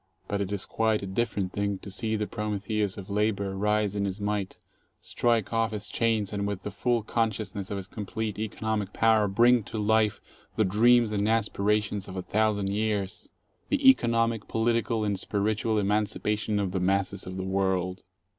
[0.27, 4.05] But it is quite a different thing to see the Prometheus of labor rise in
[4.05, 4.57] his might,
[4.99, 9.61] strike off his chains, and with the full consciousness of his complete economic power bring
[9.65, 10.19] to life
[10.55, 13.29] the dreams and aspirations of a thou sand years,—
[13.69, 18.01] the economic, political, and spiritual emancipation of the masses of the world.